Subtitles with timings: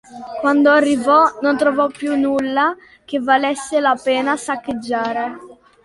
[0.39, 5.37] Quando arrivò non trovò più nulla che valesse la pena saccheggiare.